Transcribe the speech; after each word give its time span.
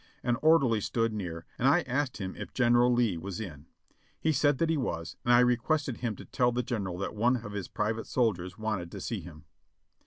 An 0.23 0.35
orderly 0.41 0.81
stood 0.81 1.13
near, 1.13 1.45
and 1.59 1.67
I 1.67 1.81
asked 1.81 2.17
him 2.17 2.35
if 2.35 2.55
General 2.55 2.91
Lee 2.91 3.17
was 3.17 3.39
in. 3.39 3.67
He 4.19 4.31
said 4.31 4.57
that 4.57 4.71
he 4.71 4.75
was, 4.75 5.15
and 5.23 5.31
I 5.31 5.41
requested 5.41 5.97
him 5.97 6.15
to 6.15 6.25
tell 6.25 6.51
the 6.51 6.63
General 6.63 6.97
that 6.97 7.13
one 7.13 7.37
of 7.45 7.51
his 7.51 7.67
private 7.67 8.07
soldiers 8.07 8.57
wanted 8.57 8.91
to 8.93 8.99
see 8.99 9.19
him. 9.21 9.45